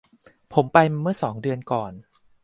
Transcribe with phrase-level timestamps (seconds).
[0.53, 1.91] ผมไปมาเมื่อสองเดือนก่อน